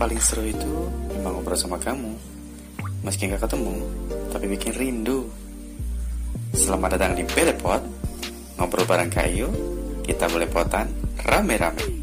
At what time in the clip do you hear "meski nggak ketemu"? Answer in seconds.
3.04-3.84